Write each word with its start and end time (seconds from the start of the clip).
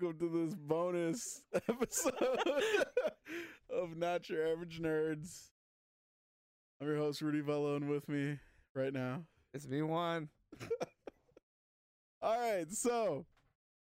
Welcome 0.00 0.18
to 0.20 0.46
this 0.46 0.54
bonus 0.54 1.42
episode 1.68 2.38
of 3.68 3.96
Not 3.96 4.28
Your 4.28 4.46
Average 4.46 4.80
Nerds. 4.80 5.48
I'm 6.80 6.86
your 6.86 6.98
host 6.98 7.20
Rudy 7.20 7.40
Velo, 7.40 7.74
and 7.74 7.88
with 7.88 8.08
me 8.08 8.38
right 8.76 8.92
now. 8.92 9.24
It's 9.52 9.66
me 9.66 9.82
Juan. 9.82 10.28
All 12.22 12.38
right, 12.38 12.66
so 12.70 13.26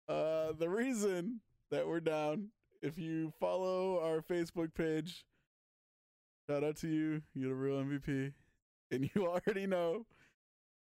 uh 0.08 0.54
the 0.58 0.70
reason 0.70 1.42
that 1.70 1.86
we're 1.86 2.00
down, 2.00 2.50
if 2.82 2.98
you 2.98 3.34
follow 3.38 4.00
our 4.00 4.22
Facebook 4.22 4.74
page, 4.74 5.26
shout 6.50 6.64
out 6.64 6.78
to 6.78 6.88
you, 6.88 7.22
you're 7.34 7.50
the 7.50 7.56
real 7.56 7.84
MVP. 7.84 8.32
And 8.92 9.10
you 9.14 9.28
already 9.48 9.68
know 9.68 10.06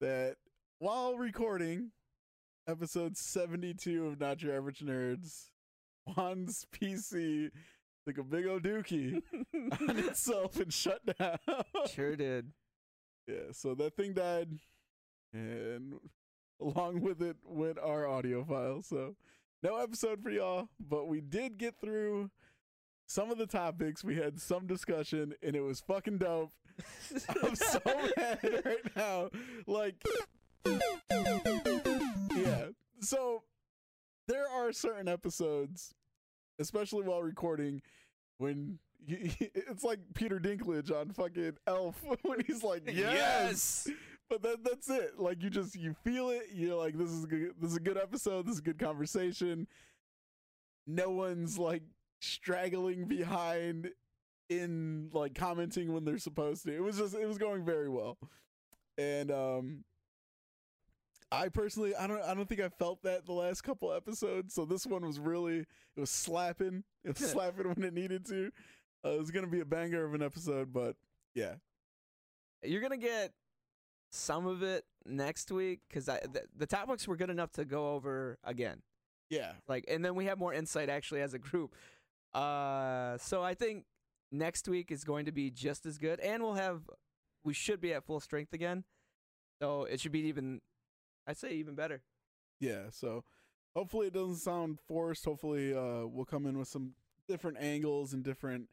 that 0.02 0.36
while 0.80 1.16
recording 1.16 1.92
episode 2.68 3.16
72 3.16 4.06
of 4.06 4.20
Not 4.20 4.42
Your 4.42 4.54
Average 4.54 4.80
Nerds, 4.80 5.46
Juan's 6.06 6.66
PC 6.70 7.50
took 8.06 8.18
a 8.18 8.22
big 8.22 8.46
old 8.46 8.62
dookie 8.62 9.22
on 9.54 9.98
itself 9.98 10.60
and 10.60 10.72
shut 10.72 11.00
down. 11.18 11.38
Sure 11.92 12.14
did. 12.14 12.52
Yeah, 13.26 13.52
so 13.52 13.74
that 13.74 13.96
thing 13.96 14.12
died, 14.12 14.48
and 15.32 15.94
along 16.60 17.00
with 17.00 17.22
it 17.22 17.36
went 17.44 17.78
our 17.78 18.06
audio 18.06 18.44
file. 18.44 18.82
So 18.82 19.16
no 19.62 19.76
episode 19.76 20.22
for 20.22 20.30
y'all, 20.30 20.68
but 20.78 21.08
we 21.08 21.20
did 21.20 21.58
get 21.58 21.74
through 21.80 22.30
some 23.06 23.30
of 23.30 23.38
the 23.38 23.46
topics. 23.46 24.04
We 24.04 24.16
had 24.16 24.40
some 24.40 24.66
discussion, 24.66 25.34
and 25.42 25.56
it 25.56 25.62
was 25.62 25.80
fucking 25.80 26.18
dope. 26.18 26.52
I'm 27.42 27.56
so 27.56 27.80
mad 28.16 28.62
right 28.64 28.96
now. 28.96 29.30
Like, 29.66 29.96
yeah. 32.36 32.66
So 33.00 33.42
there 34.26 34.48
are 34.48 34.72
certain 34.72 35.08
episodes, 35.08 35.94
especially 36.58 37.02
while 37.04 37.22
recording, 37.22 37.82
when 38.38 38.78
you, 39.06 39.30
it's 39.40 39.84
like 39.84 40.00
Peter 40.14 40.38
Dinklage 40.38 40.90
on 40.92 41.10
fucking 41.10 41.56
Elf 41.66 42.02
when 42.22 42.40
he's 42.46 42.62
like, 42.62 42.82
yes. 42.92 43.88
But 44.28 44.42
that, 44.42 44.62
that's 44.62 44.90
it. 44.90 45.18
Like 45.18 45.42
you 45.42 45.48
just 45.50 45.74
you 45.74 45.94
feel 46.04 46.28
it. 46.30 46.48
You're 46.52 46.76
like, 46.76 46.98
this 46.98 47.10
is 47.10 47.24
good. 47.24 47.54
This 47.60 47.70
is 47.70 47.76
a 47.76 47.80
good 47.80 47.96
episode. 47.96 48.46
This 48.46 48.54
is 48.54 48.60
a 48.60 48.64
good 48.64 48.78
conversation. 48.78 49.66
No 50.86 51.10
one's 51.10 51.58
like 51.58 51.82
straggling 52.20 53.06
behind 53.06 53.90
in 54.50 55.10
like 55.12 55.34
commenting 55.34 55.92
when 55.92 56.04
they're 56.04 56.18
supposed 56.18 56.64
to. 56.64 56.74
It 56.74 56.82
was 56.82 56.98
just 56.98 57.14
it 57.14 57.26
was 57.26 57.38
going 57.38 57.64
very 57.64 57.88
well. 57.88 58.18
And 58.96 59.30
um 59.30 59.84
I 61.30 61.48
personally 61.48 61.94
I 61.94 62.06
don't 62.06 62.22
I 62.22 62.34
don't 62.34 62.48
think 62.48 62.60
I 62.60 62.68
felt 62.68 63.02
that 63.02 63.26
the 63.26 63.32
last 63.32 63.62
couple 63.62 63.92
episodes. 63.92 64.54
So 64.54 64.64
this 64.64 64.86
one 64.86 65.04
was 65.04 65.18
really 65.18 65.58
it 65.58 66.00
was 66.00 66.10
slapping. 66.10 66.84
It 67.04 67.18
was 67.18 67.30
slapping 67.32 67.68
when 67.68 67.82
it 67.84 67.94
needed 67.94 68.26
to. 68.26 68.50
Uh, 69.04 69.10
it 69.10 69.20
was 69.20 69.30
gonna 69.30 69.46
be 69.46 69.60
a 69.60 69.64
banger 69.64 70.04
of 70.04 70.14
an 70.14 70.22
episode, 70.22 70.72
but 70.72 70.96
yeah. 71.34 71.54
You're 72.62 72.80
gonna 72.80 72.96
get 72.96 73.32
some 74.10 74.46
of 74.46 74.62
it 74.62 74.84
next 75.04 75.50
week 75.50 75.80
because 75.88 76.06
the, 76.06 76.44
the 76.56 76.66
topics 76.66 77.06
were 77.06 77.16
good 77.16 77.30
enough 77.30 77.52
to 77.52 77.64
go 77.64 77.94
over 77.94 78.38
again. 78.44 78.82
Yeah. 79.30 79.52
Like, 79.66 79.84
and 79.88 80.04
then 80.04 80.14
we 80.14 80.24
have 80.26 80.38
more 80.38 80.54
insight 80.54 80.88
actually 80.88 81.20
as 81.20 81.34
a 81.34 81.38
group. 81.38 81.74
Uh, 82.34 83.18
so 83.18 83.42
I 83.42 83.54
think 83.54 83.84
next 84.32 84.68
week 84.68 84.90
is 84.90 85.04
going 85.04 85.26
to 85.26 85.32
be 85.32 85.50
just 85.50 85.86
as 85.86 85.98
good, 85.98 86.20
and 86.20 86.42
we'll 86.42 86.54
have 86.54 86.82
we 87.44 87.54
should 87.54 87.80
be 87.80 87.94
at 87.94 88.04
full 88.04 88.20
strength 88.20 88.52
again. 88.52 88.84
So 89.62 89.84
it 89.84 90.00
should 90.00 90.12
be 90.12 90.20
even, 90.20 90.60
I'd 91.28 91.36
say 91.38 91.52
even 91.52 91.76
better. 91.76 92.02
Yeah, 92.60 92.90
so 92.90 93.24
hopefully 93.76 94.08
it 94.08 94.14
doesn't 94.14 94.36
sound 94.36 94.80
forced. 94.80 95.24
Hopefully 95.26 95.74
uh 95.74 96.06
we'll 96.06 96.24
come 96.24 96.46
in 96.46 96.58
with 96.58 96.68
some 96.68 96.94
different 97.28 97.58
angles 97.60 98.14
and 98.14 98.24
different 98.24 98.68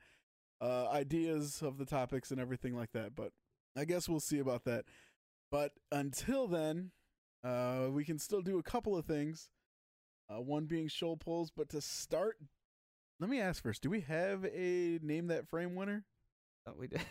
uh 0.61 0.89
ideas 0.89 1.61
of 1.61 1.77
the 1.77 1.85
topics 1.85 2.31
and 2.31 2.39
everything 2.41 2.75
like 2.75 2.94
that. 2.94 3.15
But 3.15 3.31
I 3.77 3.85
guess 3.85 4.09
we'll 4.09 4.21
see 4.21 4.39
about 4.39 4.63
that. 4.65 4.85
But 5.51 5.73
until 5.91 6.47
then, 6.47 6.91
uh 7.44 7.89
we 7.91 8.05
can 8.05 8.19
still 8.19 8.41
do 8.41 8.57
a 8.59 8.63
couple 8.63 8.97
of 8.97 9.05
things. 9.05 9.49
Uh 10.29 10.41
one 10.41 10.65
being 10.65 10.88
show 10.88 11.15
polls, 11.15 11.51
but 11.55 11.69
to 11.69 11.81
start 11.81 12.38
let 13.19 13.29
me 13.29 13.39
ask 13.39 13.63
first, 13.63 13.81
do 13.81 13.89
we 13.89 14.01
have 14.01 14.45
a 14.45 14.99
name 15.01 15.27
that 15.27 15.47
frame 15.47 15.75
winner? 15.75 16.05
Oh, 16.67 16.73
we 16.77 16.88
did. 16.88 17.01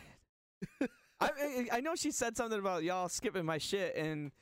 I, 1.20 1.30
I 1.30 1.68
I 1.74 1.80
know 1.80 1.94
she 1.94 2.10
said 2.10 2.36
something 2.36 2.58
about 2.58 2.82
y'all 2.84 3.08
skipping 3.08 3.44
my 3.46 3.58
shit, 3.58 3.96
and 3.96 4.32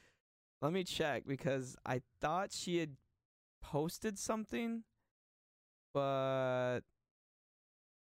let 0.62 0.72
me 0.72 0.84
check 0.84 1.24
because 1.26 1.76
I 1.84 2.00
thought 2.20 2.52
she 2.52 2.78
had 2.78 2.96
posted 3.62 4.18
something, 4.18 4.84
but 5.92 6.80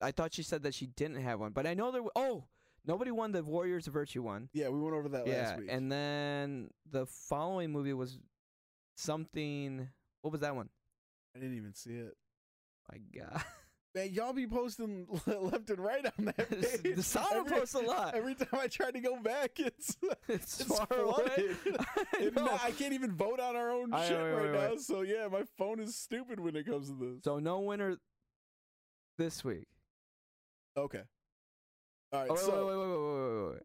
I 0.02 0.12
thought 0.12 0.34
she 0.34 0.44
said 0.44 0.64
that 0.64 0.74
she 0.74 0.88
didn't 0.88 1.22
have 1.22 1.40
one. 1.40 1.52
But 1.52 1.68
I 1.68 1.74
know 1.74 1.92
there. 1.92 2.02
w- 2.02 2.12
Oh, 2.16 2.46
nobody 2.86 3.12
won 3.12 3.32
the 3.32 3.44
Warriors 3.44 3.88
of 3.88 3.94
Virtue 3.94 4.22
one. 4.24 4.50
Yeah, 4.54 4.70
we 4.70 4.80
went 4.80 4.96
over 4.96 5.10
that 5.10 5.28
yeah, 5.28 5.50
last 5.50 5.60
week. 5.60 5.70
and 5.72 5.92
then 5.92 6.70
the 6.90 7.06
following 7.06 7.72
movie 7.72 7.94
was 7.94 8.20
something. 8.98 9.88
What 10.22 10.32
was 10.32 10.42
that 10.42 10.56
one? 10.56 10.70
I 11.36 11.40
didn't 11.40 11.58
even 11.58 11.74
see 11.74 11.92
it. 11.96 12.18
My 12.92 12.98
God, 13.22 13.44
Man, 13.96 14.12
y'all 14.14 14.34
be 14.34 14.46
posting 14.46 15.08
left 15.26 15.70
and 15.72 15.80
right 15.80 16.06
on 16.20 16.26
that 16.26 16.38
page. 16.50 16.96
the 16.96 17.20
Every- 17.36 17.52
posts 17.58 17.74
a 17.74 17.80
lot. 17.80 18.14
Every 18.14 18.36
time 18.36 18.48
I 18.54 18.68
try 18.68 18.92
to 18.92 19.00
go 19.00 19.20
back, 19.20 19.60
it's 19.60 19.98
It's, 20.28 20.60
it's 20.62 20.64
far 20.78 20.86
flooded. 20.86 21.58
away. 21.66 21.78
I 22.14 22.30
now 22.36 22.60
I 22.64 22.70
can't 22.72 22.94
even 22.94 23.14
vote 23.14 23.40
on 23.40 23.56
our 23.56 23.72
own 23.72 23.92
I- 23.94 24.08
shit 24.08 24.18
wait, 24.18 24.30
right 24.32 24.44
wait, 24.44 24.52
now. 24.62 24.70
wait. 24.70 24.82
So 24.82 25.02
yeah, 25.02 25.28
my 25.32 25.42
phone 25.58 25.80
is 25.80 25.96
stupid 25.96 26.40
when 26.40 26.56
it 26.56 26.68
comes 26.68 26.90
to 26.90 26.94
this. 26.96 27.24
So 27.24 27.40
no 27.40 27.60
winner 27.62 27.98
this 29.18 29.44
week. 29.44 29.66
okay. 30.78 31.02
All 32.14 32.20
right. 32.22 32.30
Oh, 32.30 32.34
wait, 32.36 32.44
so 32.44 32.68
wait, 32.68 32.78
wait, 32.78 32.88
wait, 32.88 33.34
wait, 33.34 33.44
wait, 33.46 33.52
wait. 33.54 33.64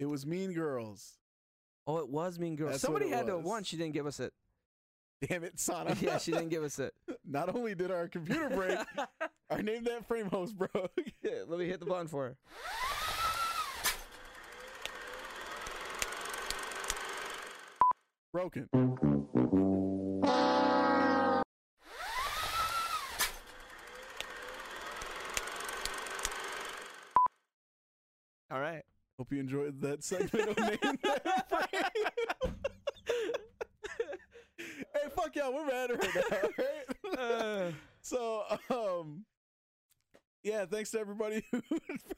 it 0.00 0.06
was 0.06 0.26
Mean 0.26 0.52
Girls. 0.52 1.14
Oh, 1.86 1.98
it 1.98 2.08
was 2.10 2.38
Mean 2.38 2.56
Girls. 2.56 2.72
That's 2.72 2.82
Somebody 2.82 3.08
had 3.08 3.26
to 3.26 3.32
was. 3.32 3.40
have 3.40 3.44
won. 3.46 3.64
She 3.64 3.76
didn't 3.76 3.92
give 3.94 4.06
us 4.06 4.20
it. 4.20 4.32
Damn 5.28 5.44
it, 5.44 5.58
Sana. 5.58 5.96
yeah, 6.00 6.18
she 6.18 6.32
didn't 6.32 6.48
give 6.48 6.62
us 6.64 6.78
it. 6.78 6.92
Not 7.24 7.54
only 7.54 7.74
did 7.74 7.90
our 7.90 8.08
computer 8.08 8.48
break, 8.50 8.78
our 9.50 9.62
name 9.62 9.84
that 9.84 10.06
frame 10.06 10.26
host 10.26 10.56
broke. 10.56 10.92
Yeah, 11.22 11.44
Let 11.46 11.58
me 11.58 11.66
hit 11.66 11.80
the 11.80 11.86
button 11.86 12.08
for 12.08 12.24
her. 12.24 12.36
Broken. 18.32 18.68
All 28.50 28.60
right. 28.60 28.82
Hope 29.18 29.32
you 29.32 29.38
enjoyed 29.38 29.80
that 29.80 30.02
segment 30.02 30.50
of 30.50 30.58
name 30.58 30.98
that 31.04 31.48
frame. 31.48 32.54
hey, 34.58 35.08
fuck 35.34 35.44
y'all, 35.44 35.54
we're 35.54 35.66
mad 35.66 35.90
right 35.90 36.14
now, 36.30 36.48
right? 36.58 37.18
Uh, 37.18 37.72
So, 38.02 38.42
um, 38.68 39.24
yeah, 40.42 40.66
thanks 40.66 40.90
to 40.90 41.00
everybody 41.00 41.42
who 41.50 41.62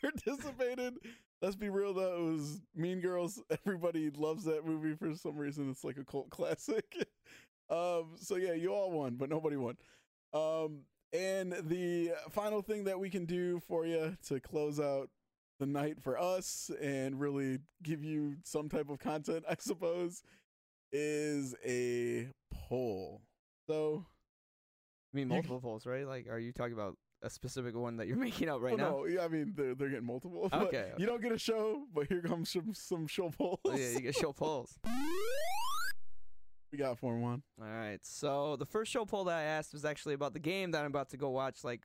participated. 0.02 0.94
Let's 1.40 1.54
be 1.54 1.68
real 1.68 1.94
though, 1.94 2.16
it 2.16 2.32
was 2.32 2.60
Mean 2.74 3.00
Girls. 3.00 3.40
Everybody 3.64 4.10
loves 4.10 4.42
that 4.44 4.66
movie 4.66 4.96
for 4.96 5.14
some 5.14 5.36
reason. 5.36 5.70
It's 5.70 5.84
like 5.84 5.96
a 5.96 6.04
cult 6.04 6.28
classic. 6.30 7.06
um, 7.70 8.16
so 8.16 8.34
yeah, 8.34 8.54
you 8.54 8.74
all 8.74 8.90
won, 8.90 9.14
but 9.14 9.30
nobody 9.30 9.54
won. 9.54 9.76
Um, 10.34 10.80
and 11.12 11.52
the 11.52 12.14
final 12.32 12.62
thing 12.62 12.82
that 12.84 12.98
we 12.98 13.08
can 13.08 13.26
do 13.26 13.60
for 13.60 13.86
you 13.86 14.16
to 14.26 14.40
close 14.40 14.80
out 14.80 15.08
the 15.60 15.66
night 15.66 16.02
for 16.02 16.18
us 16.18 16.68
and 16.82 17.20
really 17.20 17.60
give 17.84 18.02
you 18.02 18.38
some 18.42 18.68
type 18.68 18.90
of 18.90 18.98
content, 18.98 19.44
I 19.48 19.54
suppose, 19.60 20.24
is 20.90 21.54
a 21.64 22.26
poll. 22.68 23.22
So 23.68 24.04
I 25.12 25.16
mean, 25.16 25.28
multiple 25.28 25.60
polls, 25.60 25.86
right? 25.86 26.06
Like, 26.06 26.28
are 26.28 26.38
you 26.38 26.52
talking 26.52 26.74
about 26.74 26.96
a 27.22 27.30
specific 27.30 27.74
one 27.74 27.96
that 27.96 28.06
you're 28.06 28.16
making 28.28 28.48
out 28.48 28.60
right 28.60 28.74
oh, 28.74 28.76
now? 28.76 28.90
No, 28.90 29.06
yeah, 29.06 29.24
I 29.24 29.28
mean 29.28 29.52
they're 29.56 29.74
they're 29.74 29.88
getting 29.88 30.06
multiple. 30.06 30.48
but 30.52 30.62
Okay, 30.62 30.92
You 30.98 31.06
don't 31.06 31.22
get 31.22 31.32
a 31.32 31.38
show, 31.38 31.84
but 31.94 32.06
here 32.08 32.22
comes 32.22 32.50
some 32.50 32.74
some 32.74 33.06
show 33.06 33.30
polls. 33.30 33.60
Oh, 33.64 33.76
yeah, 33.76 33.90
you 33.90 34.00
get 34.00 34.14
show 34.14 34.32
polls. 34.32 34.78
we 36.72 36.78
got 36.78 36.98
Form 36.98 37.22
One. 37.22 37.42
All 37.60 37.66
right. 37.66 38.00
So 38.02 38.56
the 38.56 38.66
first 38.66 38.92
show 38.92 39.04
poll 39.04 39.24
that 39.24 39.36
I 39.36 39.42
asked 39.42 39.72
was 39.72 39.84
actually 39.84 40.14
about 40.14 40.32
the 40.32 40.40
game 40.40 40.72
that 40.72 40.80
I'm 40.80 40.90
about 40.90 41.10
to 41.10 41.16
go 41.16 41.30
watch, 41.30 41.64
like, 41.64 41.82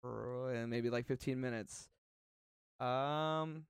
for 0.00 0.54
uh, 0.54 0.66
maybe 0.66 0.90
like 0.90 1.06
15 1.06 1.40
minutes. 1.40 1.88
Um, 2.80 3.66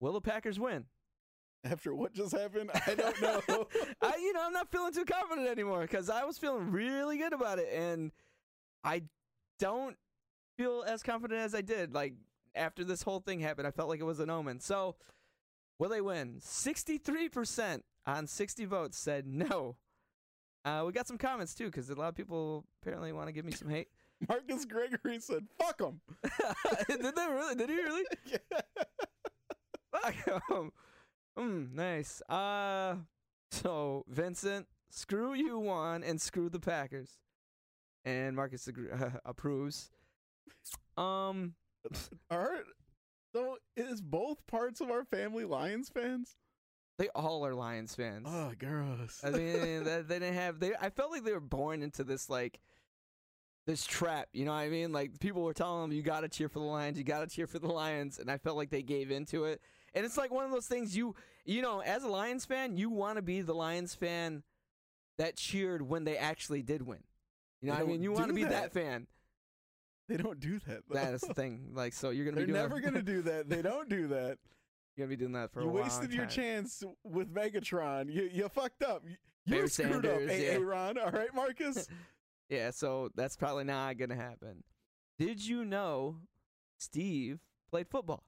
will 0.00 0.12
the 0.12 0.20
Packers 0.20 0.60
win? 0.60 0.84
After 1.64 1.94
what 1.94 2.14
just 2.14 2.32
happened, 2.32 2.70
I 2.86 2.94
don't 2.94 3.20
know. 3.20 3.42
I, 4.02 4.16
you 4.16 4.32
know, 4.32 4.42
I'm 4.44 4.52
not 4.52 4.70
feeling 4.70 4.92
too 4.92 5.04
confident 5.04 5.48
anymore 5.48 5.80
because 5.80 6.08
I 6.08 6.24
was 6.24 6.38
feeling 6.38 6.70
really 6.70 7.18
good 7.18 7.32
about 7.32 7.58
it, 7.58 7.68
and 7.72 8.12
I 8.84 9.02
don't 9.58 9.96
feel 10.56 10.84
as 10.86 11.02
confident 11.02 11.40
as 11.40 11.54
I 11.54 11.62
did. 11.62 11.92
Like 11.92 12.14
after 12.54 12.84
this 12.84 13.02
whole 13.02 13.20
thing 13.20 13.40
happened, 13.40 13.66
I 13.66 13.72
felt 13.72 13.88
like 13.88 14.00
it 14.00 14.04
was 14.04 14.20
an 14.20 14.30
omen. 14.30 14.60
So 14.60 14.94
Will 15.78 15.90
they 15.90 16.00
win? 16.00 16.36
63% 16.40 17.82
on 18.06 18.26
60 18.26 18.64
votes 18.64 18.98
said 18.98 19.26
no. 19.26 19.76
Uh, 20.64 20.84
we 20.86 20.92
got 20.92 21.06
some 21.06 21.18
comments 21.18 21.54
too, 21.54 21.66
because 21.66 21.90
a 21.90 21.94
lot 21.94 22.08
of 22.08 22.14
people 22.14 22.64
apparently 22.82 23.12
want 23.12 23.28
to 23.28 23.32
give 23.32 23.44
me 23.44 23.52
some 23.52 23.68
hate. 23.68 23.88
Marcus 24.28 24.64
Gregory 24.64 25.20
said, 25.20 25.46
"Fuck 25.58 25.78
them." 25.78 26.00
Did 26.88 27.02
they 27.14 27.26
really? 27.28 27.54
Did 27.54 27.68
he 27.68 27.76
really? 27.76 28.04
Fuck 29.92 30.14
'em. 30.50 30.72
Mm, 31.38 31.74
nice. 31.74 32.22
Uh, 32.28 32.96
so 33.50 34.04
Vincent, 34.08 34.66
screw 34.90 35.34
you 35.34 35.58
Juan, 35.58 36.02
and 36.02 36.20
screw 36.20 36.48
the 36.48 36.60
Packers. 36.60 37.18
And 38.04 38.36
Marcus 38.36 38.66
agree- 38.68 38.90
approves. 39.24 39.90
Um, 40.96 41.54
right. 42.30 42.62
So 43.34 43.58
is 43.76 44.00
both 44.00 44.46
parts 44.46 44.80
of 44.80 44.90
our 44.90 45.04
family 45.04 45.44
Lions 45.44 45.88
fans? 45.88 46.36
they 46.98 47.08
all 47.14 47.44
are 47.44 47.54
Lions 47.54 47.94
fans. 47.94 48.26
Oh, 48.26 48.52
gross. 48.58 49.20
I 49.22 49.30
mean, 49.30 49.84
they, 49.84 50.02
they 50.02 50.18
didn't 50.18 50.34
have. 50.34 50.60
They. 50.60 50.72
I 50.80 50.88
felt 50.90 51.10
like 51.10 51.24
they 51.24 51.32
were 51.32 51.40
born 51.40 51.82
into 51.82 52.04
this 52.04 52.30
like 52.30 52.58
this 53.66 53.84
trap. 53.84 54.28
You 54.32 54.46
know 54.46 54.52
what 54.52 54.60
I 54.60 54.68
mean? 54.68 54.92
Like 54.92 55.20
people 55.20 55.42
were 55.42 55.52
telling 55.52 55.82
them, 55.82 55.92
"You 55.92 56.02
got 56.02 56.20
to 56.20 56.28
cheer 56.28 56.48
for 56.48 56.58
the 56.58 56.64
Lions. 56.64 56.96
You 56.96 57.04
got 57.04 57.20
to 57.20 57.26
cheer 57.26 57.46
for 57.46 57.58
the 57.58 57.68
Lions," 57.68 58.18
and 58.18 58.30
I 58.30 58.38
felt 58.38 58.56
like 58.56 58.70
they 58.70 58.82
gave 58.82 59.10
into 59.10 59.44
it. 59.44 59.60
And 59.96 60.04
it's 60.04 60.18
like 60.18 60.30
one 60.30 60.44
of 60.44 60.50
those 60.50 60.66
things 60.66 60.96
you 60.96 61.16
you 61.46 61.62
know, 61.62 61.80
as 61.80 62.04
a 62.04 62.08
Lions 62.08 62.44
fan, 62.44 62.76
you 62.76 62.90
want 62.90 63.16
to 63.16 63.22
be 63.22 63.40
the 63.40 63.54
Lions 63.54 63.94
fan 63.94 64.42
that 65.16 65.36
cheered 65.36 65.80
when 65.80 66.04
they 66.04 66.16
actually 66.16 66.62
did 66.62 66.82
win. 66.82 66.98
You 67.62 67.68
know 67.68 67.74
what 67.74 67.82
I 67.82 67.86
mean? 67.86 68.02
You 68.02 68.12
want 68.12 68.28
to 68.28 68.34
be 68.34 68.44
that. 68.44 68.50
that. 68.50 68.72
fan. 68.72 69.06
they 70.08 70.16
don't 70.18 70.38
do 70.38 70.58
that. 70.66 70.82
Though. 70.88 70.94
That 70.94 71.14
is 71.14 71.22
the 71.22 71.34
thing. 71.34 71.68
Like, 71.74 71.94
so 71.94 72.10
you're 72.10 72.24
gonna 72.26 72.36
be. 72.36 72.40
They're 72.40 72.46
be 72.46 72.52
doing 72.52 72.62
never 72.62 72.80
gonna 72.80 73.02
do 73.14 73.22
that. 73.22 73.48
They 73.48 73.62
don't 73.62 73.88
do 73.88 74.08
that. 74.08 74.38
You're 74.96 75.06
gonna 75.06 75.08
be 75.08 75.16
doing 75.16 75.32
that 75.32 75.52
for 75.52 75.62
you 75.62 75.68
a 75.68 75.72
long 75.72 75.82
wasted 75.82 76.12
your 76.12 76.26
chance 76.26 76.82
with 77.02 77.32
Megatron. 77.32 78.12
You 78.12 78.28
you 78.30 78.48
fucked 78.48 78.82
up. 78.82 79.02
You, 79.06 79.16
you 79.46 79.68
screwed 79.68 80.04
up, 80.04 80.18
Sanders, 80.18 80.30
A- 80.30 80.42
yeah. 80.42 80.50
Aaron. 80.52 80.98
All 80.98 81.10
right, 81.10 81.34
Marcus. 81.34 81.88
Yeah, 82.48 82.70
so 82.70 83.10
that's 83.16 83.36
probably 83.36 83.64
not 83.64 83.98
gonna 83.98 84.14
happen. 84.14 84.62
Did 85.18 85.44
you 85.44 85.64
know 85.64 86.18
Steve 86.78 87.40
played 87.72 87.88
football? 87.88 88.22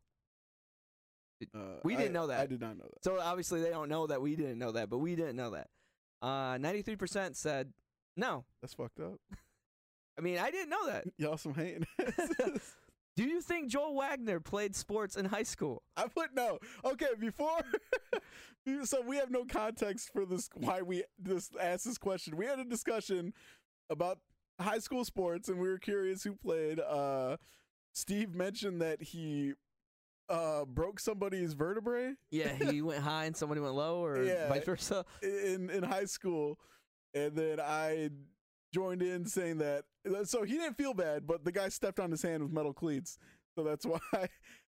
Uh, 1.54 1.58
We 1.84 1.94
didn't 1.96 2.16
I- 2.16 2.20
know 2.20 2.26
that. 2.28 2.40
I 2.40 2.46
did 2.46 2.60
not 2.60 2.76
know 2.76 2.84
that. 2.92 3.04
So 3.04 3.20
obviously 3.20 3.60
they 3.62 3.70
don't 3.70 3.88
know 3.88 4.06
that 4.06 4.20
we 4.20 4.36
didn't 4.36 4.58
know 4.58 4.72
that, 4.72 4.88
but 4.90 4.98
we 4.98 5.14
didn't 5.16 5.36
know 5.36 5.50
that. 5.50 5.68
Uh, 6.20 6.56
93% 6.58 7.36
said 7.36 7.72
no. 8.16 8.44
That's 8.60 8.74
fucked 8.74 8.98
up. 9.00 9.20
I 10.18 10.20
mean, 10.20 10.38
I 10.38 10.50
didn't 10.50 10.70
know 10.70 10.86
that. 10.88 11.04
Y'all 11.18 11.36
some 11.36 11.54
hating. 11.54 11.86
Do 13.16 13.24
you 13.24 13.40
think 13.40 13.68
Joel 13.68 13.94
Wagner 13.96 14.38
played 14.40 14.76
sports 14.76 15.16
in 15.16 15.24
high 15.24 15.42
school? 15.42 15.82
I 15.96 16.06
put 16.08 16.34
no. 16.34 16.58
Okay, 16.84 17.08
before. 17.18 17.60
so 18.84 19.00
we 19.00 19.16
have 19.16 19.30
no 19.30 19.44
context 19.44 20.10
for 20.12 20.24
this. 20.24 20.48
Why 20.54 20.82
we 20.82 21.04
this 21.18 21.50
asked 21.60 21.84
this 21.84 21.98
question? 21.98 22.36
We 22.36 22.46
had 22.46 22.58
a 22.60 22.64
discussion 22.64 23.32
about 23.90 24.18
high 24.60 24.78
school 24.78 25.04
sports, 25.04 25.48
and 25.48 25.58
we 25.58 25.68
were 25.68 25.78
curious 25.78 26.22
who 26.22 26.34
played. 26.34 26.78
Uh, 26.80 27.38
Steve 27.92 28.34
mentioned 28.36 28.80
that 28.82 29.02
he 29.02 29.54
uh, 30.28 30.64
broke 30.64 31.00
somebody's 31.00 31.54
vertebrae 31.54 32.12
Yeah, 32.30 32.52
he 32.54 32.82
went 32.82 33.02
high 33.02 33.24
and 33.24 33.36
somebody 33.36 33.60
went 33.60 33.74
low, 33.74 34.04
or 34.04 34.22
Yeah. 34.24 34.48
vice 34.48 34.64
versa. 34.64 35.04
in 35.22 35.70
in 35.70 35.82
high 35.82 36.04
school, 36.06 36.58
and 37.14 37.34
then 37.34 37.60
I 37.60 38.10
joined 38.74 39.02
in 39.02 39.24
saying 39.26 39.58
that. 39.58 39.84
So 40.24 40.42
he 40.44 40.54
didn't 40.54 40.76
feel 40.76 40.94
bad, 40.94 41.26
but 41.26 41.44
the 41.44 41.52
guy 41.52 41.68
stepped 41.70 41.98
on 42.00 42.10
his 42.10 42.22
hand 42.22 42.42
with 42.42 42.52
metal 42.52 42.72
cleats, 42.72 43.18
so 43.54 43.64
that's 43.64 43.84
why. 44.12 44.28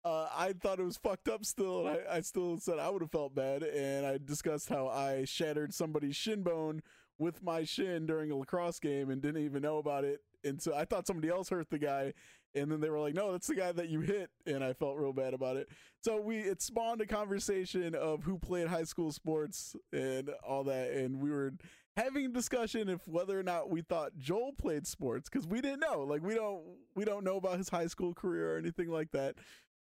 Uh, 0.06 0.30
I 0.34 0.54
thought 0.54 0.80
it 0.80 0.84
was 0.86 0.96
fucked 0.98 1.28
up 1.28 1.44
still, 1.44 1.86
and 1.88 1.98
I, 2.10 2.18
I 2.18 2.22
still 2.22 2.57
said 2.57 2.80
I 2.80 2.90
would 2.90 3.02
have 3.02 3.12
felt 3.12 3.36
bad, 3.36 3.63
and 3.63 4.06
I 4.06 4.18
discussed 4.24 4.69
how 4.69 4.88
I 4.88 5.25
shattered 5.25 5.74
somebody's 5.74 6.16
shin 6.16 6.42
bone 6.42 6.81
with 7.18 7.44
my 7.44 7.66
shin 7.66 8.06
during 8.06 8.31
a 8.31 8.36
lacrosse 8.38 8.80
game 8.80 9.10
and 9.10 9.22
didn't 9.22 9.44
even 9.44 9.62
know 9.62 9.78
about 9.78 10.06
it, 10.06 10.22
and 10.44 10.62
so 10.62 10.74
I 10.74 10.86
thought 10.86 11.08
somebody 11.08 11.30
else 11.30 11.50
hurt 11.50 11.70
the 11.70 11.80
guy, 11.80 12.14
and 12.56 12.72
then 12.72 12.80
they 12.80 12.90
were 12.90 13.00
like, 13.00 13.14
"No, 13.14 13.32
that's 13.32 13.48
the 13.48 13.56
guy 13.56 13.72
that 13.72 13.90
you 13.90 14.02
hit," 14.02 14.30
and 14.46 14.64
I 14.64 14.74
felt 14.74 14.98
real 14.98 15.14
bad 15.14 15.34
about 15.34 15.58
it. 15.58 15.70
So 16.04 16.20
we 16.20 16.38
it 16.40 16.62
spawned 16.62 17.02
a 17.02 17.06
conversation 17.06 17.96
of 17.96 18.24
who 18.24 18.38
played 18.40 18.68
high 18.68 18.84
school 18.84 19.12
sports 19.12 19.76
and 19.92 20.30
all 20.48 20.64
that, 20.66 20.92
and 20.92 21.20
we 21.20 21.32
were 21.32 21.54
having 21.98 22.26
a 22.26 22.30
discussion 22.30 22.90
if 22.90 23.06
whether 23.08 23.38
or 23.38 23.44
not 23.44 23.70
we 23.70 23.82
thought 23.82 24.18
Joel 24.18 24.54
played 24.54 24.88
sports 24.88 25.30
because 25.30 25.48
we 25.48 25.62
didn't 25.62 25.82
know. 25.82 26.02
Like 26.02 26.24
we 26.24 26.36
don't 26.36 26.64
we 26.96 27.06
don't 27.06 27.24
know 27.24 27.38
about 27.38 27.58
his 27.58 27.70
high 27.70 27.88
school 27.88 28.14
career 28.14 28.56
or 28.56 28.58
anything 28.58 28.90
like 28.90 29.12
that. 29.12 29.36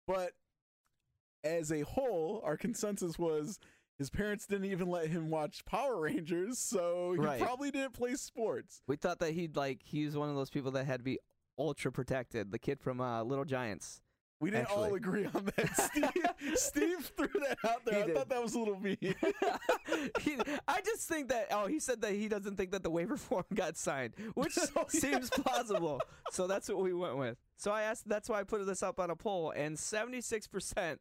But 0.07 0.33
as 1.43 1.71
a 1.71 1.81
whole, 1.81 2.41
our 2.43 2.57
consensus 2.57 3.17
was 3.17 3.59
his 3.97 4.09
parents 4.09 4.45
didn't 4.45 4.65
even 4.71 4.89
let 4.89 5.07
him 5.07 5.29
watch 5.29 5.63
Power 5.65 6.01
Rangers, 6.01 6.59
so 6.59 7.13
he 7.13 7.19
Right. 7.19 7.39
probably 7.41 7.71
didn't 7.71 7.93
play 7.93 8.15
sports. 8.15 8.81
We 8.87 8.95
thought 8.97 9.19
that 9.19 9.31
he'd 9.33 9.55
like 9.55 9.81
he 9.83 10.05
was 10.05 10.15
one 10.17 10.29
of 10.29 10.35
those 10.35 10.49
people 10.49 10.71
that 10.71 10.85
had 10.85 10.99
to 10.99 11.03
be 11.03 11.19
ultra 11.57 11.91
protected. 11.91 12.51
The 12.51 12.59
kid 12.59 12.79
from 12.81 12.99
uh, 12.99 13.23
Little 13.23 13.45
Giants. 13.45 14.01
We 14.41 14.51
didn't 14.51 14.69
all 14.69 14.93
agree 14.93 15.25
on 15.33 15.45
that. 15.55 15.75
Steve, 15.91 16.57
Steve 16.57 17.11
threw 17.17 17.29
that 17.47 17.57
out 17.63 17.85
there. 17.85 17.95
He 17.95 18.01
I 18.01 18.05
did. 18.07 18.15
thought 18.17 18.27
that 18.29 18.43
was 18.43 18.53
a 18.53 18.59
little 18.59 18.77
mean. 18.79 18.97
he, 20.19 20.37
I 20.67 20.81
just 20.81 21.07
think 21.07 21.29
that 21.29 21.47
oh 21.51 21.67
he 21.67 21.79
said 21.79 22.01
that 22.01 22.11
he 22.13 22.27
doesn't 22.27 22.57
think 22.57 22.71
that 22.71 22.83
the 22.83 22.89
waiver 22.89 23.15
form 23.17 23.45
got 23.53 23.77
signed, 23.77 24.13
which 24.33 24.57
Oh, 24.75 24.85
yeah. 24.93 24.99
seems 24.99 25.29
plausible. 25.29 26.01
So 26.31 26.47
that's 26.47 26.67
what 26.67 26.79
we 26.79 26.93
went 26.93 27.17
with. 27.17 27.37
So 27.55 27.71
I 27.71 27.83
asked. 27.83 28.07
That's 28.09 28.27
why 28.27 28.41
I 28.41 28.43
put 28.43 28.63
this 28.65 28.83
up 28.83 28.99
on 28.99 29.09
a 29.09 29.15
poll, 29.15 29.51
and 29.55 29.79
seventy 29.79 30.19
six 30.19 30.47
percent 30.47 30.99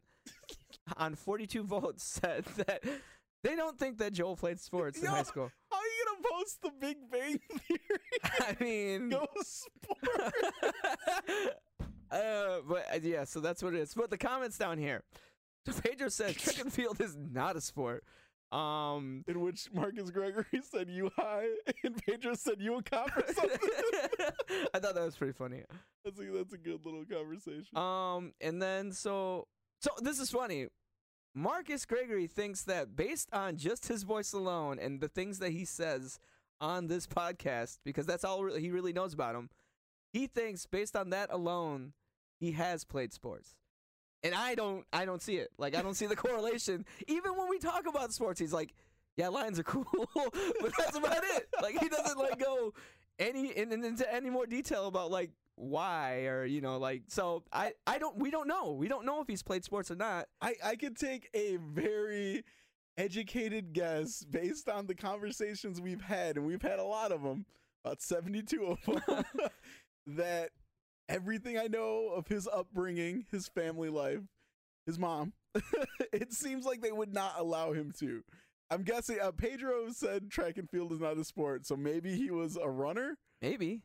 on 0.97 1.15
forty 1.15 1.47
two 1.47 1.63
votes 1.65 2.05
said 2.23 2.45
that 2.67 2.83
they 3.43 3.57
don't 3.57 3.79
think 3.79 3.99
that 3.99 4.13
Joel 4.13 4.37
played 4.37 4.59
sports 4.61 4.99
in 4.99 5.05
Yo, 5.05 5.11
high 5.11 5.23
school. 5.23 5.51
How 5.71 5.79
are 5.79 5.83
you 5.83 6.05
gonna 6.07 6.29
post 6.39 6.63
the 6.63 6.71
Big 6.81 6.97
Bang 7.11 7.41
Theory? 7.59 7.91
I 8.41 8.57
mean, 8.63 9.09
Go 9.11 9.27
sport. 9.43 10.33
uh, 12.11 12.59
but 12.69 12.87
uh, 12.93 12.99
yeah, 13.03 13.25
so 13.25 13.41
that's 13.41 13.63
what 13.63 13.75
it 13.75 13.81
is. 13.81 13.95
But 13.95 14.11
the 14.11 14.19
comments 14.19 14.59
down 14.59 14.79
here. 14.79 15.03
So 15.67 15.73
Pedro 15.81 16.09
says 16.09 16.35
track 16.37 16.61
and 16.61 16.73
field 16.73 17.01
is 17.01 17.17
not 17.17 17.57
a 17.57 17.61
sport. 17.61 18.05
Um, 18.53 19.25
In 19.27 19.41
which 19.41 19.69
Marcus 19.73 20.11
Gregory 20.11 20.45
said 20.63 20.89
you 20.89 21.11
high 21.17 21.49
and 21.83 22.01
Pedro 22.07 22.35
said 22.35 22.61
you 22.61 22.77
a 22.77 22.83
cop 22.83 23.17
or 23.17 23.25
something. 23.33 23.59
I 24.73 24.79
thought 24.79 24.95
that 24.95 25.05
was 25.05 25.17
pretty 25.17 25.33
funny. 25.33 25.63
that's, 26.05 26.21
a, 26.21 26.25
that's 26.25 26.53
a 26.53 26.59
good 26.59 26.85
little 26.85 27.05
conversation. 27.05 27.77
Um, 27.77 28.33
and 28.41 28.63
then 28.63 28.93
so 28.93 29.49
so 29.85 29.91
this 30.01 30.19
is 30.19 30.31
funny. 30.31 30.69
Marcus 31.35 31.85
Gregory 31.85 32.27
thinks 32.27 32.63
that 32.63 32.97
based 32.97 33.29
on 33.35 33.59
just 33.59 33.87
his 33.87 34.03
voice 34.03 34.33
alone 34.33 34.79
and 34.79 34.99
the 34.99 35.09
things 35.09 35.41
that 35.41 35.51
he 35.51 35.67
says 35.67 36.19
on 36.59 36.87
this 36.87 37.07
podcast, 37.07 37.81
because 37.85 38.07
that's 38.07 38.25
all 38.25 38.55
he 38.55 38.71
really 38.71 38.95
knows 38.95 39.13
about 39.13 39.35
him, 39.35 39.51
he 40.11 40.27
thinks 40.27 40.65
based 40.65 40.97
on 40.97 41.11
that 41.11 41.31
alone, 41.31 41.93
he 42.41 42.53
has 42.53 42.85
played 42.85 43.13
sports. 43.13 43.57
And 44.23 44.35
I 44.35 44.55
don't, 44.55 44.87
I 44.91 45.05
don't 45.05 45.21
see 45.21 45.37
it. 45.37 45.51
Like 45.59 45.77
I 45.77 45.83
don't 45.83 45.95
see 45.95 46.07
the 46.07 46.17
correlation. 46.27 46.87
Even 47.07 47.37
when 47.37 47.51
we 47.51 47.59
talk 47.59 47.87
about 47.87 48.11
sports, 48.11 48.41
he's 48.41 48.55
like, 48.55 48.73
"Yeah, 49.19 49.29
lions 49.29 49.59
are 49.59 49.63
cool," 49.65 49.85
but 50.15 50.73
that's 50.79 50.97
about 50.97 51.25
it. 51.25 51.49
Like 51.61 51.79
he 51.79 51.91
doesn't 51.91 52.19
like 52.19 52.39
go 52.39 52.73
any 53.19 53.49
in, 53.51 53.71
in- 53.71 53.85
into 53.85 54.11
any 54.11 54.31
more 54.31 54.47
detail 54.47 54.87
about 54.87 55.11
like 55.11 55.31
why 55.57 56.27
or 56.27 56.45
you 56.45 56.61
know 56.61 56.79
like 56.79 57.03
so 57.09 57.45
I 57.53 57.73
I 57.87 57.99
don't 57.99 58.17
we 58.17 58.31
don't 58.31 58.49
know 58.49 58.73
we 58.73 58.89
don't 58.89 59.07
know 59.07 59.21
if 59.21 59.29
he's 59.29 59.43
played 59.43 59.65
sports 59.65 59.91
or 59.91 59.97
not. 59.97 60.27
I, 60.41 60.55
I 60.65 60.77
could 60.77 60.97
take 60.97 61.29
a 61.35 61.57
very 61.57 62.45
educated 62.97 63.73
guess 63.73 64.25
based 64.25 64.69
on 64.69 64.87
the 64.87 64.95
conversations 64.95 65.81
we've 65.81 66.03
had, 66.03 66.37
and 66.37 66.47
we've 66.47 66.63
had 66.63 66.79
a 66.79 66.85
lot 66.85 67.13
of 67.13 67.23
them, 67.23 67.47
about 67.85 68.03
72 68.03 68.65
of 68.65 69.05
them, 69.07 69.25
that 70.07 70.51
everything 71.09 71.59
I 71.59 71.67
know 71.67 72.11
of 72.15 72.29
his 72.29 72.49
upbringing, 72.49 73.27
his 73.31 73.49
family 73.49 73.89
life, 73.89 74.21
his 74.87 74.99
mom, 74.99 75.33
it 76.13 76.33
seems 76.33 76.65
like 76.65 76.81
they 76.81 76.93
would 76.93 77.13
not 77.13 77.35
allow 77.39 77.73
him 77.73 77.93
to. 77.99 78.23
I'm 78.71 78.83
guessing 78.83 79.19
uh, 79.21 79.33
Pedro 79.33 79.91
said 79.91 80.31
track 80.31 80.57
and 80.57 80.69
field 80.69 80.93
is 80.93 81.01
not 81.01 81.19
a 81.19 81.25
sport, 81.25 81.67
so 81.67 81.77
maybe 81.77 82.17
he 82.17 82.31
was 82.31 82.57
a 82.57 82.69
runner. 82.69 83.17
Maybe 83.43 83.83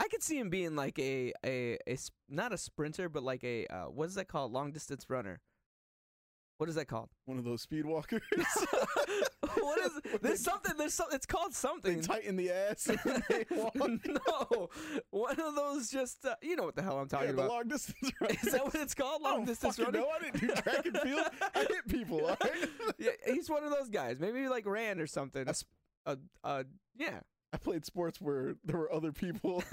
I 0.00 0.08
could 0.08 0.22
see 0.22 0.38
him 0.38 0.50
being 0.50 0.76
like 0.76 0.98
a 0.98 1.32
a, 1.44 1.78
a 1.88 1.98
not 2.28 2.52
a 2.52 2.58
sprinter 2.58 3.08
but 3.08 3.22
like 3.22 3.42
a 3.44 3.66
uh, 3.66 3.84
what 3.86 4.08
is 4.08 4.14
that 4.14 4.28
called 4.28 4.52
long 4.52 4.72
distance 4.72 5.06
runner. 5.10 5.40
What 6.58 6.68
is 6.68 6.74
that 6.74 6.86
called? 6.86 7.08
One 7.26 7.38
of 7.38 7.44
those 7.44 7.62
speed 7.62 7.86
walkers. 7.86 8.20
what 9.60 9.78
is 9.78 9.92
there's 10.22 10.42
something 10.42 10.72
there's 10.76 10.92
something 10.94 11.14
it's 11.14 11.26
called 11.26 11.52
they 11.52 11.54
something. 11.54 12.00
tighten 12.00 12.34
the 12.36 12.50
ass 12.50 12.88
and 12.88 13.22
they 13.28 13.44
walk. 13.52 13.74
no, 13.76 14.68
one 15.10 15.38
of 15.38 15.54
those 15.54 15.88
just 15.88 16.24
uh, 16.26 16.34
you 16.42 16.56
know 16.56 16.64
what 16.64 16.74
the 16.74 16.82
hell 16.82 16.98
I'm 16.98 17.06
talking 17.08 17.28
Yeah, 17.28 17.34
about. 17.34 17.48
long 17.50 17.68
distance 17.68 18.10
runners. 18.20 18.42
Is 18.44 18.52
that 18.52 18.64
what 18.64 18.74
it's 18.74 18.94
called? 18.94 19.22
Long 19.22 19.44
distance 19.44 19.78
running. 19.78 20.00
know. 20.00 20.08
I 20.08 20.18
didn't 20.18 20.40
do 20.40 20.48
track 20.62 20.84
and 20.86 20.98
field. 20.98 21.26
I 21.54 21.60
hit 21.60 21.88
people. 21.88 22.20
All 22.26 22.36
right. 22.42 22.68
yeah, 22.98 23.10
he's 23.26 23.48
one 23.48 23.62
of 23.62 23.70
those 23.70 23.88
guys. 23.88 24.18
Maybe 24.18 24.48
like 24.48 24.66
ran 24.66 25.00
or 25.00 25.06
something. 25.06 25.46
A, 26.06 26.18
a, 26.42 26.64
yeah. 26.96 27.20
I 27.52 27.56
played 27.56 27.84
sports 27.86 28.20
where 28.20 28.54
there 28.64 28.78
were 28.78 28.92
other 28.92 29.12
people. 29.12 29.62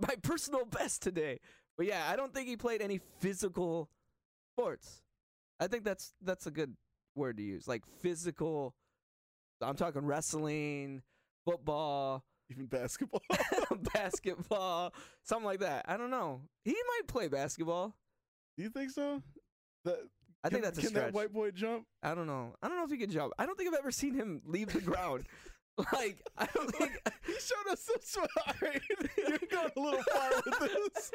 My 0.00 0.14
personal 0.22 0.64
best 0.64 1.02
today. 1.02 1.38
But 1.76 1.86
yeah, 1.86 2.04
I 2.10 2.16
don't 2.16 2.34
think 2.34 2.48
he 2.48 2.56
played 2.56 2.82
any 2.82 3.00
physical 3.20 3.90
sports. 4.54 5.02
I 5.60 5.68
think 5.68 5.84
that's 5.84 6.12
that's 6.22 6.46
a 6.46 6.50
good 6.50 6.74
word 7.14 7.36
to 7.36 7.42
use. 7.42 7.68
Like 7.68 7.82
physical. 8.00 8.74
I'm 9.62 9.76
talking 9.76 10.04
wrestling, 10.04 11.02
football, 11.44 12.24
Even 12.50 12.66
basketball. 12.66 13.22
basketball, 13.94 14.92
something 15.22 15.46
like 15.46 15.60
that. 15.60 15.86
I 15.88 15.96
don't 15.96 16.10
know. 16.10 16.42
He 16.64 16.72
might 16.72 17.06
play 17.06 17.28
basketball. 17.28 17.94
Do 18.56 18.62
you 18.62 18.70
think 18.70 18.90
so? 18.90 19.22
That 19.84 19.96
I 20.44 20.48
think 20.48 20.62
that's 20.62 20.78
a 20.78 20.82
can 20.82 20.90
stretch. 20.90 21.04
that 21.06 21.14
white 21.14 21.32
boy 21.32 21.50
jump? 21.52 21.86
I 22.02 22.14
don't 22.14 22.26
know. 22.26 22.54
I 22.62 22.68
don't 22.68 22.76
know 22.76 22.84
if 22.84 22.90
he 22.90 22.98
can 22.98 23.10
jump. 23.10 23.32
I 23.38 23.46
don't 23.46 23.56
think 23.56 23.68
I've 23.72 23.78
ever 23.78 23.90
seen 23.90 24.14
him 24.14 24.42
leave 24.44 24.72
the 24.72 24.80
ground. 24.80 25.24
like 25.92 26.18
I 26.38 26.46
don't 26.54 26.74
think. 26.74 26.92
He 27.26 27.32
showed 27.34 27.70
us 27.72 27.84
those. 27.84 28.24
Right, 28.62 28.80
you're 29.18 29.38
going 29.50 29.70
a 29.76 29.80
little 29.80 30.02
far 30.12 30.30
with 30.44 30.58
this. 30.58 31.10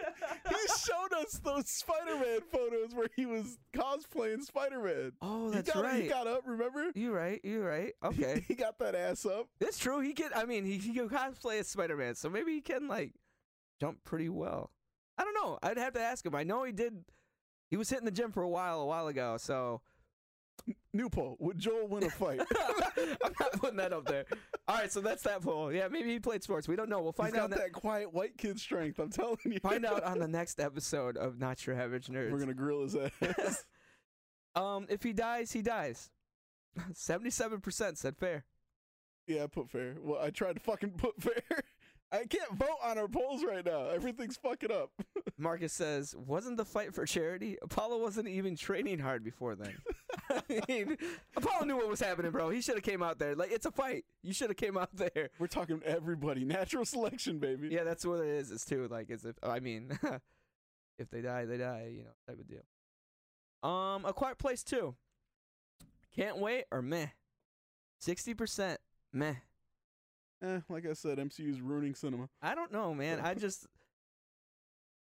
He 0.49 0.55
showed 0.85 1.13
us 1.19 1.39
those 1.43 1.67
Spider-Man 1.69 2.39
photos 2.51 2.93
where 2.93 3.07
he 3.15 3.25
was 3.25 3.57
cosplaying 3.73 4.41
Spider-Man. 4.43 5.13
oh, 5.21 5.51
He 5.51 5.61
got, 5.61 5.75
right. 5.83 6.03
He 6.03 6.07
got 6.09 6.27
up. 6.27 6.43
Remember? 6.45 6.91
You're 6.93 7.13
right. 7.13 7.39
You're 7.43 7.65
right. 7.67 7.93
Okay. 8.03 8.43
he 8.47 8.55
got 8.55 8.77
that 8.79 8.93
ass 8.93 9.25
up. 9.25 9.47
It's 9.59 9.77
true. 9.79 9.99
He 10.01 10.13
can. 10.13 10.29
I 10.35 10.45
mean, 10.45 10.65
he, 10.65 10.77
he 10.77 10.93
can 10.93 11.09
cosplay 11.09 11.59
as 11.59 11.67
Spider 11.67 11.95
Man, 11.97 12.13
so 12.15 12.29
maybe 12.29 12.51
he 12.53 12.61
can 12.61 12.87
like 12.87 13.13
jump 13.79 14.03
pretty 14.03 14.29
well. 14.29 14.71
I 15.17 15.23
don't 15.23 15.33
know. 15.33 15.57
I'd 15.63 15.77
have 15.77 15.93
to 15.93 16.01
ask 16.01 16.25
him. 16.25 16.35
I 16.35 16.43
know 16.43 16.63
he 16.63 16.71
did. 16.71 17.03
He 17.69 17.77
was 17.77 17.89
hitting 17.89 18.05
the 18.05 18.11
gym 18.11 18.31
for 18.31 18.43
a 18.43 18.49
while, 18.49 18.81
a 18.81 18.85
while 18.85 19.07
ago. 19.07 19.37
So 19.39 19.81
New 20.93 21.09
poll: 21.09 21.37
Would 21.39 21.57
Joel 21.57 21.87
win 21.87 22.03
a 22.03 22.09
fight? 22.09 22.41
I'm 23.23 23.33
not 23.39 23.51
putting 23.53 23.77
that 23.77 23.93
up 23.93 24.05
there. 24.05 24.25
All 24.67 24.77
right, 24.77 24.91
so 24.91 24.99
that's 25.01 25.23
that 25.23 25.41
poll. 25.41 25.71
Yeah, 25.71 25.87
maybe 25.87 26.09
he 26.11 26.19
played 26.19 26.43
sports. 26.43 26.67
We 26.67 26.75
don't 26.75 26.89
know. 26.89 27.01
We'll 27.01 27.13
find 27.13 27.33
got 27.33 27.43
out. 27.43 27.49
ne- 27.51 27.57
that 27.57 27.71
quiet 27.73 28.13
white 28.13 28.37
kid 28.37 28.59
strength. 28.59 28.99
I'm 28.99 29.09
telling 29.09 29.37
you. 29.45 29.59
find 29.59 29.85
out 29.85 30.03
on 30.03 30.19
the 30.19 30.27
next 30.29 30.59
episode 30.59 31.17
of 31.17 31.39
Not 31.39 31.65
Your 31.65 31.79
Average 31.79 32.07
Nerds. 32.07 32.31
We're 32.31 32.39
gonna 32.39 32.53
grill 32.53 32.83
his 32.83 32.95
ass. 32.95 33.65
um, 34.55 34.85
if 34.89 35.03
he 35.03 35.13
dies, 35.13 35.51
he 35.51 35.61
dies. 35.61 36.09
Seventy-seven 36.93 37.59
percent 37.61 37.97
said 37.97 38.17
fair. 38.17 38.45
yeah, 39.27 39.43
I 39.43 39.47
put 39.47 39.69
fair. 39.69 39.95
Well, 39.99 40.19
I 40.21 40.29
tried 40.29 40.53
to 40.53 40.59
fucking 40.61 40.91
put 40.91 41.21
fair. 41.21 41.63
I 42.11 42.25
can't 42.25 42.53
vote 42.57 42.77
on 42.83 42.97
our 42.97 43.07
polls 43.07 43.43
right 43.43 43.65
now. 43.65 43.87
Everything's 43.87 44.37
fucking 44.37 44.71
up. 44.71 44.91
Marcus 45.37 45.71
says, 45.71 46.13
wasn't 46.15 46.57
the 46.57 46.65
fight 46.65 46.93
for 46.93 47.05
charity? 47.05 47.57
Apollo 47.61 47.99
wasn't 47.99 48.27
even 48.27 48.55
training 48.55 48.99
hard 48.99 49.23
before 49.23 49.55
then. 49.55 49.75
I 50.29 50.61
mean, 50.67 50.97
Apollo 51.35 51.65
knew 51.65 51.77
what 51.77 51.89
was 51.89 51.99
happening, 51.99 52.31
bro. 52.31 52.49
He 52.49 52.61
should 52.61 52.75
have 52.75 52.83
came 52.83 53.01
out 53.01 53.19
there. 53.19 53.35
Like, 53.35 53.51
it's 53.51 53.65
a 53.65 53.71
fight. 53.71 54.05
You 54.21 54.33
should 54.33 54.49
have 54.49 54.57
came 54.57 54.77
out 54.77 54.89
there. 54.93 55.29
We're 55.39 55.47
talking 55.47 55.81
everybody. 55.85 56.43
Natural 56.43 56.85
selection, 56.85 57.39
baby. 57.39 57.69
Yeah, 57.71 57.83
that's 57.83 58.05
what 58.05 58.19
it 58.19 58.27
is. 58.27 58.51
It's 58.51 58.65
too 58.65 58.87
like 58.89 59.09
as 59.09 59.25
if 59.25 59.35
I 59.43 59.59
mean, 59.59 59.97
if 60.99 61.09
they 61.09 61.21
die, 61.21 61.45
they 61.45 61.57
die. 61.57 61.91
You 61.91 62.03
know, 62.03 62.11
type 62.27 62.39
of 62.39 62.47
deal. 62.47 63.69
Um, 63.69 64.05
a 64.05 64.13
quiet 64.13 64.37
place 64.37 64.63
too. 64.63 64.95
Can't 66.15 66.37
wait 66.37 66.65
or 66.71 66.81
meh. 66.81 67.07
Sixty 67.99 68.33
percent 68.33 68.79
meh. 69.13 69.35
Eh, 70.43 70.59
like 70.69 70.85
I 70.87 70.93
said, 70.93 71.17
MCU's 71.19 71.61
ruining 71.61 71.93
cinema. 71.95 72.29
I 72.41 72.55
don't 72.55 72.71
know, 72.71 72.93
man. 72.93 73.19
I 73.19 73.33
just. 73.45 73.67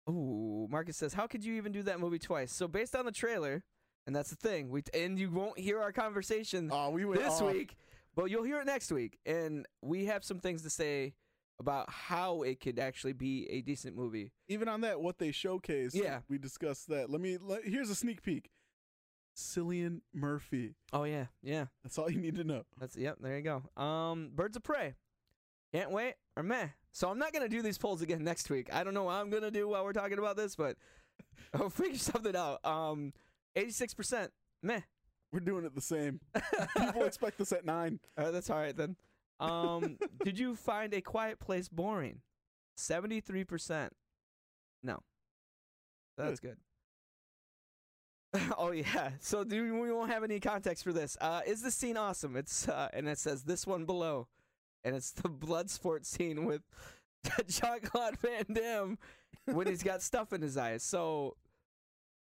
Ooh, 0.10 0.68
Marcus 0.70 0.98
says, 0.98 1.14
"How 1.14 1.28
could 1.28 1.44
you 1.44 1.56
even 1.56 1.72
do 1.72 1.82
that 1.84 2.00
movie 2.00 2.20
twice?" 2.20 2.54
So 2.54 2.68
based 2.68 2.96
on 2.96 3.06
the 3.06 3.12
trailer, 3.12 3.64
and 4.06 4.16
that's 4.16 4.30
the 4.30 4.36
thing. 4.36 4.70
We 4.70 4.84
and 4.94 5.18
you 5.18 5.32
won't 5.32 5.58
hear 5.58 5.82
our 5.82 5.92
conversation 5.92 6.70
Oh, 6.72 6.92
we 6.92 7.06
went 7.06 7.22
this 7.24 7.42
off. 7.42 7.52
week, 7.52 7.76
but 8.16 8.26
you'll 8.26 8.44
hear 8.44 8.60
it 8.62 8.66
next 8.68 8.92
week, 8.92 9.18
and 9.26 9.66
we 9.82 10.06
have 10.06 10.24
some 10.24 10.40
things 10.40 10.62
to 10.62 10.70
say 10.70 11.16
about 11.60 11.90
how 11.90 12.44
it 12.44 12.60
could 12.60 12.78
actually 12.78 13.14
be 13.14 13.48
a 13.50 13.62
decent 13.62 13.96
movie. 13.96 14.32
Even 14.48 14.68
on 14.68 14.82
that, 14.82 15.02
what 15.02 15.18
they 15.18 15.30
showcased. 15.30 15.96
Yeah. 15.96 16.20
we 16.30 16.38
discussed 16.38 16.88
that. 16.90 17.10
Let 17.10 17.20
me. 17.22 17.38
Let, 17.42 17.64
here's 17.66 17.90
a 17.90 17.96
sneak 17.96 18.22
peek. 18.22 18.52
Cillian 19.36 20.02
Murphy. 20.14 20.76
Oh 20.94 21.04
yeah, 21.04 21.26
yeah. 21.42 21.66
That's 21.84 21.98
all 21.98 22.10
you 22.12 22.20
need 22.22 22.36
to 22.36 22.44
know. 22.44 22.64
That's 22.80 22.96
yep. 22.96 23.18
There 23.20 23.36
you 23.38 23.44
go. 23.44 23.82
Um, 23.82 24.30
Birds 24.34 24.56
of 24.56 24.64
Prey. 24.64 24.94
Can't 25.74 25.92
wait 25.92 26.16
or 26.36 26.44
meh. 26.44 26.68
So 26.92 27.10
I'm 27.10 27.20
not 27.20 27.34
gonna 27.34 27.50
do 27.50 27.62
these 27.62 27.78
polls 27.78 28.02
again 28.02 28.24
next 28.24 28.50
week. 28.50 28.70
I 28.74 28.84
don't 28.84 28.94
know 28.94 29.04
what 29.04 29.16
I'm 29.16 29.30
gonna 29.30 29.52
do 29.52 29.68
while 29.68 29.84
we're 29.84 29.94
talking 29.94 30.18
about 30.18 30.38
this, 30.38 30.56
but 30.56 30.78
I'll 31.54 31.70
figure 31.70 31.98
something 31.98 32.36
out. 32.36 32.64
Um, 32.66 33.14
86% 33.58 34.30
meh. 34.64 34.82
We're 35.32 35.40
doing 35.40 35.66
it 35.66 35.76
the 35.76 35.82
same. 35.82 36.22
People 36.78 37.04
expect 37.04 37.38
this 37.38 37.52
at 37.52 37.66
nine. 37.66 38.00
Uh, 38.18 38.32
that's 38.32 38.50
all 38.50 38.58
right 38.58 38.76
then. 38.76 38.96
Um, 39.42 39.98
did 40.24 40.40
you 40.40 40.56
find 40.56 40.94
a 40.94 41.02
quiet 41.02 41.38
place 41.40 41.68
boring? 41.68 42.22
73%. 42.78 43.90
No. 44.82 45.00
That's 46.18 46.40
good. 46.40 46.58
oh 48.58 48.72
yeah. 48.72 49.12
So 49.20 49.44
do 49.44 49.80
we 49.80 49.92
won't 49.92 50.12
have 50.12 50.24
any 50.24 50.40
context 50.40 50.84
for 50.84 50.94
this. 50.94 51.18
Uh, 51.20 51.42
is 51.46 51.62
the 51.62 51.72
scene 51.72 51.98
awesome? 51.98 52.38
It's 52.38 52.68
uh, 52.70 52.90
and 52.94 53.08
it 53.08 53.18
says 53.20 53.44
this 53.44 53.68
one 53.68 53.86
below, 53.86 54.28
and 54.86 54.96
it's 54.96 55.12
the 55.12 55.28
Bloodsport 55.28 56.06
scene 56.06 56.46
with 56.46 56.62
Jean 57.50 57.82
Claude 57.82 58.18
Van 58.20 58.46
Damme 58.54 58.98
when 59.46 59.68
he's 59.68 59.84
got 59.84 60.02
stuff 60.02 60.32
in 60.32 60.42
his 60.42 60.56
eyes. 60.56 60.82
So. 60.84 61.36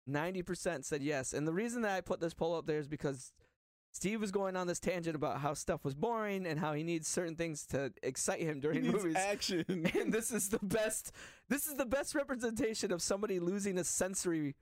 90% 0.08 0.84
said 0.84 1.02
yes. 1.02 1.32
And 1.32 1.48
the 1.48 1.52
reason 1.52 1.82
that 1.82 1.92
I 1.92 2.00
put 2.02 2.20
this 2.20 2.34
poll 2.34 2.54
up 2.54 2.66
there 2.66 2.78
is 2.78 2.86
because 2.86 3.32
Steve 3.92 4.20
was 4.20 4.30
going 4.30 4.56
on 4.56 4.66
this 4.66 4.78
tangent 4.80 5.16
about 5.16 5.40
how 5.40 5.54
stuff 5.54 5.84
was 5.84 5.94
boring 5.94 6.46
and 6.46 6.60
how 6.60 6.74
he 6.74 6.82
needs 6.82 7.08
certain 7.08 7.36
things 7.36 7.64
to 7.68 7.90
excite 8.02 8.40
him 8.40 8.56
He 8.56 8.60
during 8.60 8.82
needs 8.82 8.94
movies. 8.94 9.16
action. 9.16 9.64
and 9.98 10.12
this 10.12 10.30
is 10.30 10.50
the 10.50 10.58
best 10.62 11.12
this 11.48 11.66
is 11.66 11.76
the 11.76 11.86
best 11.86 12.14
representation 12.14 12.92
of 12.92 13.00
somebody 13.00 13.38
losing 13.40 13.78
a 13.78 13.84
sensory 13.84 14.56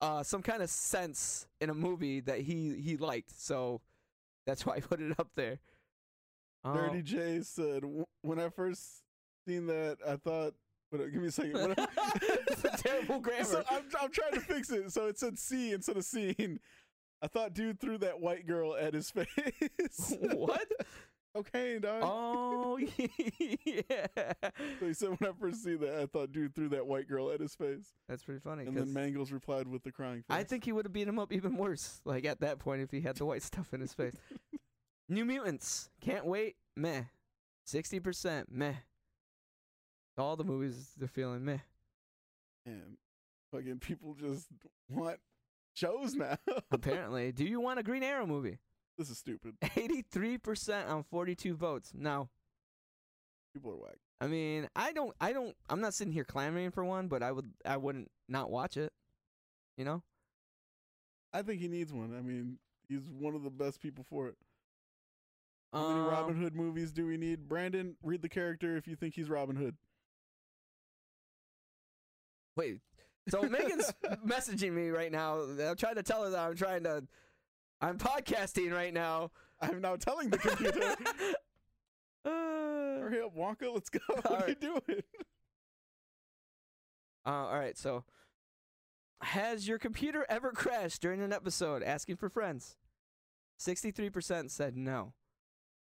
uh 0.00 0.22
some 0.22 0.42
kind 0.42 0.62
of 0.62 0.70
sense 0.70 1.46
in 1.60 1.68
a 1.68 1.74
movie 1.74 2.20
that 2.20 2.40
he 2.40 2.74
he 2.80 2.96
liked. 2.96 3.38
So 3.38 3.82
that's 4.46 4.64
why 4.64 4.76
I 4.76 4.80
put 4.80 5.00
it 5.02 5.18
up 5.18 5.28
there. 5.34 5.58
Uh, 6.64 6.72
Dirty 6.74 7.02
J 7.02 7.40
said, 7.42 7.82
when 8.22 8.38
I 8.38 8.48
first 8.48 9.02
seen 9.46 9.66
that, 9.66 9.98
I 10.06 10.16
thought, 10.16 10.54
but 10.90 10.98
give 11.12 11.22
me 11.22 11.28
a 11.28 11.32
second. 11.32 11.74
It's 12.48 12.64
a 12.64 12.70
terrible 12.76 13.18
grammar. 13.20 13.44
So 13.44 13.64
I'm, 13.70 13.84
I'm 14.00 14.10
trying 14.10 14.34
to 14.34 14.40
fix 14.40 14.70
it. 14.70 14.92
So 14.92 15.06
it 15.06 15.18
said 15.18 15.38
C 15.38 15.72
instead 15.72 15.96
of 15.96 16.04
scene. 16.04 16.60
I 17.22 17.28
thought 17.28 17.54
dude 17.54 17.80
threw 17.80 17.98
that 17.98 18.20
white 18.20 18.46
girl 18.46 18.74
at 18.76 18.94
his 18.94 19.10
face. 19.12 20.14
what? 20.34 20.66
okay, 21.36 21.78
dog. 21.78 22.02
Oh 22.04 22.76
yeah. 22.78 24.06
So 24.80 24.86
he 24.86 24.92
said 24.92 25.10
when 25.18 25.30
I 25.30 25.32
first 25.40 25.62
seen 25.64 25.80
that, 25.80 25.94
I 26.00 26.06
thought 26.06 26.32
dude 26.32 26.54
threw 26.54 26.68
that 26.70 26.86
white 26.86 27.08
girl 27.08 27.30
at 27.30 27.40
his 27.40 27.54
face. 27.54 27.94
That's 28.08 28.24
pretty 28.24 28.40
funny. 28.40 28.66
And 28.66 28.76
then 28.76 28.92
Mangles 28.92 29.32
replied 29.32 29.68
with 29.68 29.84
the 29.84 29.92
crying 29.92 30.18
face. 30.28 30.36
I 30.36 30.42
think 30.42 30.64
he 30.64 30.72
would 30.72 30.84
have 30.84 30.92
beat 30.92 31.08
him 31.08 31.18
up 31.18 31.32
even 31.32 31.56
worse, 31.56 32.00
like 32.04 32.24
at 32.24 32.40
that 32.40 32.58
point, 32.58 32.82
if 32.82 32.90
he 32.90 33.00
had 33.00 33.16
the 33.16 33.24
white 33.24 33.42
stuff 33.42 33.72
in 33.72 33.80
his 33.80 33.94
face. 33.94 34.14
New 35.12 35.26
Mutants, 35.26 35.90
can't 36.00 36.24
wait, 36.24 36.56
meh. 36.74 37.02
60%, 37.68 38.46
meh. 38.50 38.72
All 40.16 40.36
the 40.36 40.44
movies 40.44 40.92
they're 40.96 41.06
feeling 41.06 41.44
meh. 41.44 41.58
Man, 42.64 42.96
fucking 43.52 43.80
people 43.80 44.14
just 44.14 44.46
want 44.88 45.18
shows 45.74 46.14
now. 46.14 46.38
Apparently. 46.70 47.30
Do 47.30 47.44
you 47.44 47.60
want 47.60 47.78
a 47.78 47.82
Green 47.82 48.02
Arrow 48.02 48.26
movie? 48.26 48.58
this 48.96 49.10
is 49.10 49.18
stupid. 49.18 49.54
83% 49.62 50.88
on 50.88 51.02
42 51.02 51.56
votes. 51.56 51.92
No. 51.94 52.30
People 53.52 53.72
are 53.72 53.76
whack. 53.76 53.98
I 54.18 54.28
mean, 54.28 54.66
I 54.74 54.92
don't, 54.92 55.14
I 55.20 55.34
don't, 55.34 55.54
I'm 55.68 55.82
not 55.82 55.92
sitting 55.92 56.14
here 56.14 56.24
clamoring 56.24 56.70
for 56.70 56.86
one, 56.86 57.08
but 57.08 57.22
I 57.22 57.32
would, 57.32 57.50
I 57.66 57.76
wouldn't 57.76 58.10
not 58.30 58.50
watch 58.50 58.78
it. 58.78 58.94
You 59.76 59.84
know? 59.84 60.02
I 61.34 61.42
think 61.42 61.60
he 61.60 61.68
needs 61.68 61.92
one. 61.92 62.14
I 62.16 62.22
mean, 62.22 62.58
he's 62.88 63.02
one 63.02 63.34
of 63.34 63.42
the 63.42 63.50
best 63.50 63.82
people 63.82 64.06
for 64.08 64.28
it. 64.28 64.36
How 65.72 65.88
many 65.88 66.00
Robin 66.00 66.36
Um, 66.36 66.42
Hood 66.42 66.54
movies 66.54 66.92
do 66.92 67.06
we 67.06 67.16
need? 67.16 67.48
Brandon, 67.48 67.96
read 68.02 68.20
the 68.22 68.28
character 68.28 68.76
if 68.76 68.86
you 68.86 68.94
think 68.96 69.14
he's 69.14 69.30
Robin 69.30 69.56
Hood. 69.56 69.76
Wait. 72.56 72.80
So 73.28 73.42
Megan's 73.42 73.92
messaging 74.26 74.72
me 74.72 74.88
right 74.90 75.10
now. 75.10 75.40
I'm 75.40 75.76
trying 75.76 75.94
to 75.94 76.02
tell 76.02 76.24
her 76.24 76.30
that 76.30 76.38
I'm 76.40 76.56
trying 76.56 76.82
to, 76.84 77.04
I'm 77.80 77.96
podcasting 77.98 78.72
right 78.72 78.92
now. 78.92 79.30
I'm 79.60 79.80
now 79.80 79.96
telling 79.96 80.28
the 80.28 80.38
computer. 80.38 80.96
Uh, 82.24 82.28
Hurry 82.30 83.22
up, 83.22 83.34
Wonka. 83.36 83.72
Let's 83.72 83.88
go. 83.90 84.00
What 84.08 84.42
are 84.42 84.48
you 84.48 84.54
doing? 84.56 85.02
uh, 87.24 87.30
all 87.30 87.58
right, 87.58 87.78
so 87.78 88.04
has 89.22 89.68
your 89.68 89.78
computer 89.78 90.26
ever 90.28 90.50
crashed 90.50 91.00
during 91.00 91.22
an 91.22 91.32
episode 91.32 91.82
asking 91.82 92.16
for 92.16 92.28
friends? 92.28 92.76
63% 93.60 94.50
said 94.50 94.76
no. 94.76 95.12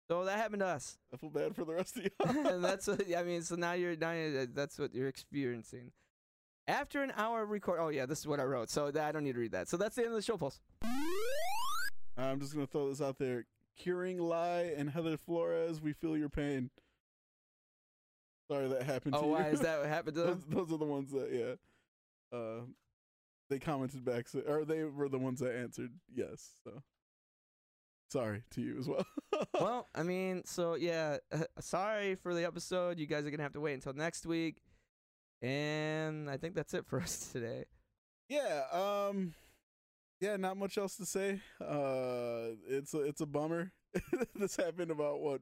So 0.09 0.25
that 0.25 0.37
happened 0.37 0.61
to 0.61 0.65
us. 0.67 0.97
I 1.13 1.17
feel 1.17 1.29
bad 1.29 1.55
for 1.55 1.65
the 1.65 1.73
rest 1.73 1.97
of 1.97 2.03
you. 2.05 2.09
and 2.25 2.63
that's 2.63 2.87
what 2.87 3.01
I 3.15 3.23
mean. 3.23 3.43
So 3.43 3.55
now 3.55 3.73
you're 3.73 3.95
now 3.95 4.11
you're, 4.11 4.45
that's 4.47 4.79
what 4.79 4.93
you're 4.93 5.07
experiencing. 5.07 5.91
After 6.67 7.03
an 7.03 7.13
hour 7.15 7.43
of 7.43 7.49
record, 7.49 7.79
oh 7.79 7.89
yeah, 7.89 8.05
this 8.05 8.19
is 8.19 8.27
what 8.27 8.39
I 8.39 8.43
wrote. 8.43 8.69
So 8.69 8.89
that, 8.91 9.03
I 9.07 9.11
don't 9.11 9.23
need 9.23 9.33
to 9.33 9.39
read 9.39 9.51
that. 9.51 9.67
So 9.69 9.77
that's 9.77 9.95
the 9.95 10.01
end 10.03 10.11
of 10.11 10.15
the 10.15 10.21
show 10.21 10.37
post. 10.37 10.61
I'm 12.17 12.39
just 12.39 12.53
gonna 12.53 12.67
throw 12.67 12.89
this 12.89 13.01
out 13.01 13.17
there. 13.19 13.45
Curing 13.77 14.17
Lie 14.19 14.73
and 14.75 14.89
Heather 14.89 15.15
Flores, 15.15 15.81
we 15.81 15.93
feel 15.93 16.17
your 16.17 16.29
pain. 16.29 16.69
Sorry 18.51 18.67
that 18.67 18.83
happened 18.83 19.13
Oh, 19.15 19.21
to 19.21 19.25
you. 19.27 19.31
why 19.33 19.47
is 19.49 19.59
that 19.61 19.79
what 19.79 19.89
happened 19.89 20.15
to 20.15 20.21
those, 20.23 20.43
them? 20.43 20.45
those 20.49 20.71
are 20.73 20.77
the 20.77 20.85
ones 20.85 21.11
that 21.11 21.29
yeah. 21.31 22.37
Uh, 22.37 22.61
they 23.49 23.57
commented 23.59 24.03
back, 24.05 24.25
or 24.47 24.65
they 24.65 24.83
were 24.83 25.07
the 25.09 25.17
ones 25.17 25.39
that 25.39 25.55
answered 25.55 25.91
yes. 26.13 26.51
So 26.63 26.81
sorry 28.09 28.43
to 28.51 28.61
you 28.61 28.77
as 28.79 28.87
well. 28.87 29.05
well, 29.59 29.87
I 29.95 30.03
mean, 30.03 30.43
so 30.45 30.75
yeah, 30.75 31.17
sorry 31.59 32.15
for 32.15 32.33
the 32.33 32.45
episode. 32.45 32.99
You 32.99 33.05
guys 33.05 33.25
are 33.25 33.31
gonna 33.31 33.43
have 33.43 33.53
to 33.53 33.61
wait 33.61 33.73
until 33.73 33.93
next 33.93 34.25
week, 34.25 34.57
and 35.41 36.29
I 36.29 36.37
think 36.37 36.55
that's 36.55 36.73
it 36.73 36.85
for 36.85 36.99
us 37.01 37.29
today. 37.33 37.65
yeah, 38.27 38.63
um, 38.71 39.33
yeah, 40.19 40.35
not 40.37 40.57
much 40.57 40.77
else 40.77 40.95
to 40.97 41.05
say. 41.05 41.41
Uh, 41.61 42.55
it's 42.67 42.93
a 42.93 43.01
it's 43.01 43.21
a 43.21 43.25
bummer. 43.25 43.71
this 44.35 44.55
happened 44.55 44.91
about 44.91 45.21
what 45.21 45.41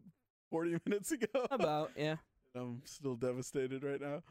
forty 0.50 0.78
minutes 0.86 1.12
ago. 1.12 1.48
About 1.52 1.92
yeah, 1.96 2.18
I'm 2.56 2.82
still 2.86 3.16
devastated 3.16 3.84
right 3.84 4.02
now. 4.02 4.24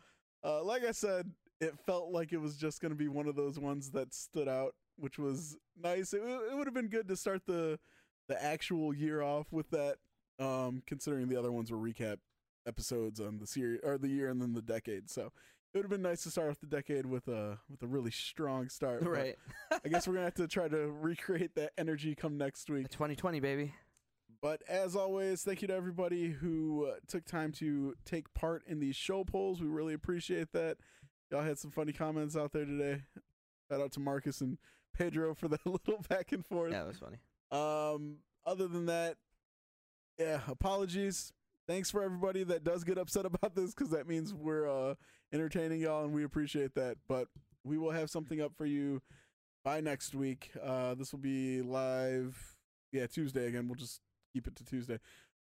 Uh, 0.44 0.62
like 0.62 0.84
I 0.84 0.92
said, 0.92 1.30
it 1.60 1.74
felt 1.86 2.12
like 2.12 2.32
it 2.32 2.40
was 2.40 2.56
just 2.56 2.80
going 2.80 2.92
to 2.92 2.96
be 2.96 3.08
one 3.08 3.26
of 3.26 3.34
those 3.34 3.58
ones 3.58 3.90
that 3.90 4.14
stood 4.14 4.46
out, 4.48 4.74
which 4.96 5.18
was 5.18 5.56
nice. 5.82 6.12
It, 6.12 6.20
w- 6.20 6.40
it 6.50 6.56
would 6.56 6.66
have 6.66 6.74
been 6.74 6.88
good 6.88 7.08
to 7.08 7.16
start 7.16 7.42
the 7.46 7.78
the 8.28 8.42
actual 8.42 8.94
year 8.94 9.22
off 9.22 9.52
with 9.52 9.70
that, 9.70 9.96
um, 10.38 10.82
considering 10.86 11.28
the 11.28 11.36
other 11.36 11.52
ones 11.52 11.70
were 11.70 11.78
recap 11.78 12.18
episodes 12.66 13.20
on 13.20 13.38
the 13.38 13.46
series 13.46 13.80
or 13.82 13.98
the 13.98 14.08
year 14.08 14.28
and 14.28 14.40
then 14.40 14.52
the 14.52 14.62
decade. 14.62 15.08
So 15.08 15.32
it 15.72 15.78
would 15.78 15.84
have 15.84 15.90
been 15.90 16.02
nice 16.02 16.22
to 16.22 16.30
start 16.30 16.50
off 16.50 16.58
the 16.60 16.66
decade 16.66 17.06
with 17.06 17.28
a 17.28 17.58
with 17.70 17.82
a 17.82 17.86
really 17.86 18.10
strong 18.10 18.68
start. 18.68 19.02
right. 19.02 19.36
I 19.84 19.88
guess 19.88 20.06
we're 20.06 20.14
gonna 20.14 20.24
have 20.24 20.34
to 20.34 20.48
try 20.48 20.68
to 20.68 20.88
recreate 20.88 21.54
that 21.56 21.72
energy 21.78 22.14
come 22.14 22.38
next 22.38 22.68
week. 22.70 22.88
2020, 22.88 23.40
baby. 23.40 23.74
But 24.42 24.62
as 24.68 24.94
always, 24.94 25.42
thank 25.42 25.62
you 25.62 25.68
to 25.68 25.74
everybody 25.74 26.28
who 26.30 26.86
uh, 26.86 26.96
took 27.08 27.24
time 27.24 27.52
to 27.52 27.94
take 28.04 28.32
part 28.34 28.62
in 28.66 28.80
these 28.80 28.96
show 28.96 29.24
polls. 29.24 29.60
We 29.60 29.66
really 29.66 29.94
appreciate 29.94 30.52
that. 30.52 30.76
Y'all 31.30 31.42
had 31.42 31.58
some 31.58 31.70
funny 31.70 31.92
comments 31.92 32.36
out 32.36 32.52
there 32.52 32.64
today. 32.64 33.02
Shout 33.70 33.80
out 33.80 33.92
to 33.92 34.00
Marcus 34.00 34.40
and 34.40 34.58
Pedro 34.96 35.34
for 35.34 35.48
that 35.48 35.60
little 35.66 36.04
back 36.08 36.32
and 36.32 36.44
forth. 36.46 36.72
Yeah, 36.72 36.80
that 36.80 36.88
was 36.88 36.98
funny. 36.98 37.16
Um, 37.50 38.18
other 38.44 38.68
than 38.68 38.86
that, 38.86 39.16
yeah, 40.18 40.40
apologies. 40.48 41.32
Thanks 41.68 41.90
for 41.90 42.02
everybody 42.02 42.44
that 42.44 42.64
does 42.64 42.84
get 42.84 42.98
upset 42.98 43.26
about 43.26 43.54
this 43.54 43.74
because 43.74 43.90
that 43.90 44.08
means 44.08 44.32
we're 44.32 44.68
uh, 44.68 44.94
entertaining 45.32 45.80
y'all 45.80 46.04
and 46.04 46.14
we 46.14 46.24
appreciate 46.24 46.74
that. 46.74 46.96
But 47.08 47.28
we 47.64 47.78
will 47.78 47.90
have 47.90 48.10
something 48.10 48.40
up 48.40 48.52
for 48.56 48.66
you 48.66 49.02
by 49.64 49.80
next 49.80 50.14
week. 50.14 50.50
Uh, 50.62 50.94
this 50.94 51.12
will 51.12 51.18
be 51.18 51.60
live, 51.62 52.56
yeah, 52.92 53.06
Tuesday 53.06 53.46
again. 53.46 53.66
We'll 53.66 53.74
just 53.74 54.00
keep 54.32 54.46
it 54.46 54.56
to 54.56 54.64
Tuesday. 54.64 55.00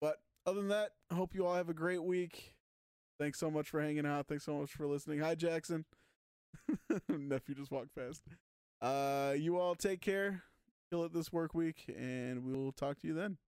But 0.00 0.18
other 0.46 0.60
than 0.60 0.68
that, 0.68 0.90
I 1.10 1.14
hope 1.14 1.34
you 1.34 1.46
all 1.46 1.54
have 1.54 1.68
a 1.68 1.74
great 1.74 2.02
week. 2.02 2.54
Thanks 3.18 3.38
so 3.38 3.50
much 3.50 3.70
for 3.70 3.80
hanging 3.80 4.06
out. 4.06 4.26
Thanks 4.26 4.44
so 4.44 4.58
much 4.58 4.70
for 4.70 4.86
listening. 4.86 5.20
Hi, 5.20 5.34
Jackson. 5.34 5.84
Nephew 7.08 7.54
just 7.54 7.70
walked 7.70 7.94
past. 7.94 8.22
Uh, 8.80 9.34
you 9.36 9.58
all 9.58 9.74
take 9.74 10.00
care. 10.00 10.42
Kill 10.90 11.04
it 11.04 11.12
this 11.12 11.32
work 11.32 11.54
week, 11.54 11.84
and 11.96 12.44
we'll 12.44 12.72
talk 12.72 12.98
to 13.00 13.06
you 13.06 13.14
then. 13.14 13.38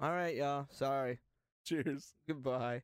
All 0.00 0.10
right, 0.12 0.34
y'all. 0.34 0.66
Sorry. 0.70 1.20
Cheers. 1.64 2.14
Goodbye. 2.28 2.82